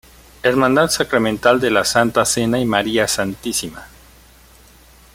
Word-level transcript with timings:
Hermandad 0.41 0.89
Sacramental 0.89 1.59
de 1.59 1.69
la 1.69 1.85
Santa 1.85 2.25
Cena 2.25 2.57
y 2.59 2.65
María 2.65 3.07
Stma. 3.07 3.87